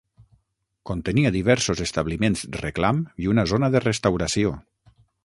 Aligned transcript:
Contenia 0.91 1.31
diversos 1.35 1.83
establiments 1.85 2.45
reclam 2.63 3.03
i 3.25 3.29
una 3.35 3.45
zona 3.53 3.71
de 3.77 3.83
restauració. 3.85 4.57